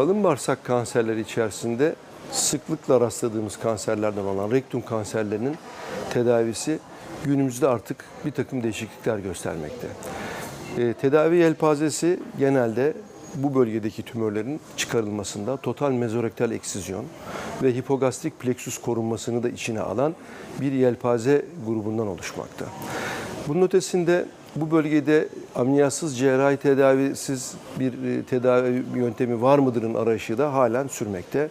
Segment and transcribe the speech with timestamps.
[0.00, 1.94] kalın bağırsak kanserleri içerisinde
[2.32, 5.56] sıklıkla rastladığımız kanserlerden olan rektum kanserlerinin
[6.12, 6.78] tedavisi
[7.24, 9.86] günümüzde artık bir takım değişiklikler göstermekte.
[10.78, 12.94] E, tedavi yelpazesi genelde
[13.34, 17.04] bu bölgedeki tümörlerin çıkarılmasında total mezorektal eksizyon
[17.62, 20.14] ve hipogastrik plexus korunmasını da içine alan
[20.60, 22.64] bir yelpaze grubundan oluşmakta.
[23.48, 24.26] Bunun ötesinde
[24.56, 31.48] bu bölgede ameliyatsız cerrahi tedavisiz bir e, tedavi yöntemi var mıdırın arayışı da halen sürmekte.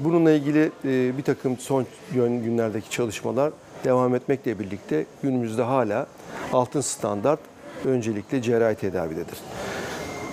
[0.00, 3.52] Bununla ilgili e, bir takım son günlerdeki çalışmalar
[3.84, 6.06] devam etmekle birlikte günümüzde hala
[6.52, 7.40] altın standart
[7.84, 9.38] öncelikle cerrahi tedavidedir.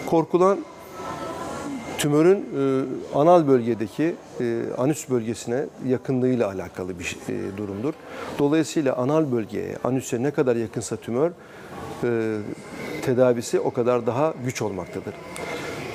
[0.05, 0.59] Korkulan
[1.97, 2.83] tümörün e,
[3.15, 7.17] anal bölgedeki e, anüs bölgesine yakınlığıyla alakalı bir
[7.57, 7.93] durumdur.
[8.39, 11.31] Dolayısıyla anal bölgeye, anüse ne kadar yakınsa tümör
[13.01, 15.13] tedavisi o kadar daha güç olmaktadır.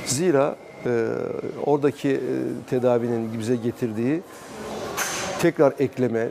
[0.06, 1.08] Zira e,
[1.66, 2.20] oradaki e,
[2.70, 4.22] tedavinin bize getirdiği
[5.42, 6.28] tekrar ekleme,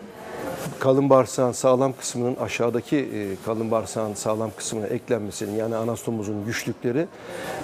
[0.79, 7.07] kalın bağırsağın sağlam kısmının aşağıdaki e, kalın bağırsağın sağlam kısmına eklenmesinin yani anastomozun güçlükleri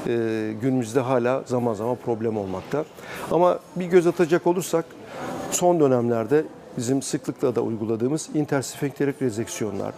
[0.08, 0.14] e,
[0.62, 2.86] günümüzde hala zaman zaman problem olmakta.
[3.31, 4.86] Ama bir göz atacak olursak
[5.52, 6.44] son dönemlerde
[6.77, 9.94] bizim sıklıkla da uyguladığımız intersefenkterik rezeksiyonlar,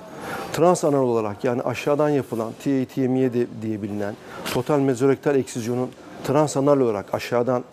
[0.54, 4.16] transanal olarak yani aşağıdan yapılan TATM'ye de diye bilinen
[4.54, 5.90] total mezorektal eksizyonun
[6.28, 7.64] transanal olarak aşağıdan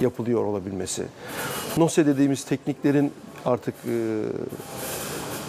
[0.00, 1.02] yapılıyor olabilmesi.
[1.76, 3.12] NOSE dediğimiz tekniklerin
[3.44, 4.22] artık e,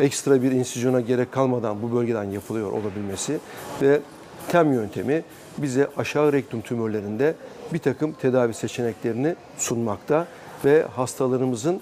[0.06, 3.40] ekstra bir insizyona gerek kalmadan bu bölgeden yapılıyor olabilmesi
[3.82, 4.00] ve
[4.48, 5.24] TEM yöntemi
[5.58, 7.36] bize aşağı rektum tümörlerinde
[7.74, 10.28] bir takım tedavi seçeneklerini sunmakta
[10.66, 11.82] ve hastalarımızın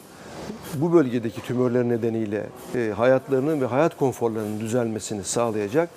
[0.76, 5.90] bu bölgedeki tümörler nedeniyle e, hayatlarının ve hayat konforlarının düzelmesini sağlayacak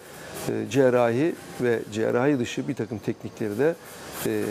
[0.49, 3.75] e, cerrahi ve cerrahi dışı bir takım teknikleri de
[4.27, 4.45] e,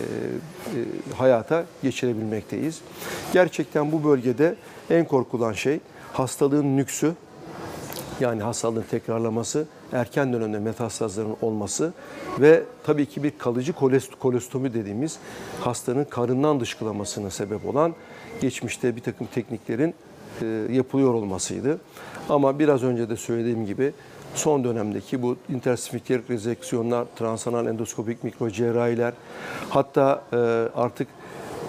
[1.17, 2.81] hayata geçirebilmekteyiz.
[3.33, 4.55] Gerçekten bu bölgede
[4.89, 5.79] en korkulan şey
[6.13, 7.13] hastalığın nüksü,
[8.19, 11.93] yani hastalığın tekrarlaması, erken dönemde metastazların olması
[12.39, 13.73] ve tabii ki bir kalıcı
[14.19, 15.19] kolostomi dediğimiz
[15.61, 17.93] hastanın karından dışkılamasına sebep olan
[18.41, 19.93] geçmişte bir takım tekniklerin
[20.41, 21.79] e, yapılıyor olmasıydı.
[22.29, 23.93] Ama biraz önce de söylediğim gibi
[24.35, 29.13] son dönemdeki bu intersfikterik rezeksiyonlar, transanal endoskopik mikrocerrahiler
[29.69, 30.37] hatta e,
[30.75, 31.07] artık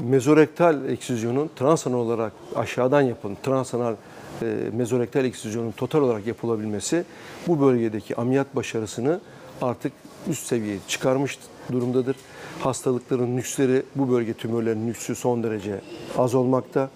[0.00, 3.94] mezorektal eksizyonun transanal olarak aşağıdan yapılan transanal
[4.42, 7.04] e, mezorektal eksizyonun total olarak yapılabilmesi
[7.46, 9.20] bu bölgedeki ameliyat başarısını
[9.62, 9.92] artık
[10.28, 11.38] üst seviyeye çıkarmış
[11.72, 12.16] durumdadır.
[12.60, 15.80] Hastalıkların nüksleri, bu bölge tümörlerinin nüksü son derece
[16.18, 16.90] az olmakta.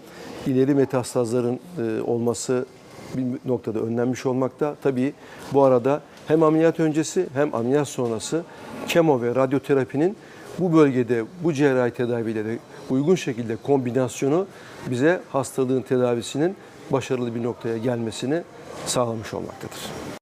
[0.47, 2.67] İleri metastazların e, olması
[3.15, 4.77] bir noktada önlenmiş olmakta.
[4.83, 5.13] Tabii
[5.53, 8.45] bu arada hem ameliyat öncesi hem ameliyat sonrası
[8.89, 10.17] kemo ve radyoterapinin
[10.59, 12.59] bu bölgede bu cerrahi tedaviyle de
[12.91, 14.47] uygun şekilde kombinasyonu
[14.91, 16.57] bize hastalığın tedavisinin
[16.91, 18.43] başarılı bir noktaya gelmesini
[18.87, 20.22] sağlamış olmaktadır.